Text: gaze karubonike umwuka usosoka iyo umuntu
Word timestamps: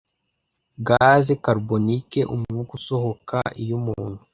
gaze 0.87 1.33
karubonike 1.43 2.19
umwuka 2.33 2.71
usosoka 2.79 3.37
iyo 3.63 3.73
umuntu 3.79 4.19